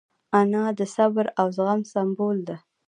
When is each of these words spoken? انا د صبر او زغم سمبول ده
انا 0.39 0.63
د 0.77 0.81
صبر 0.95 1.25
او 1.39 1.47
زغم 1.57 1.81
سمبول 1.93 2.37
ده 2.47 2.57